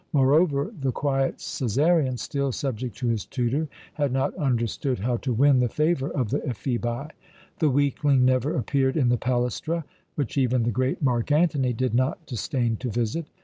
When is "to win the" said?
5.17-5.69